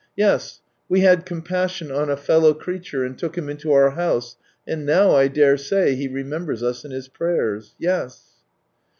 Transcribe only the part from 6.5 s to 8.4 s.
us in his prayers.... Yes.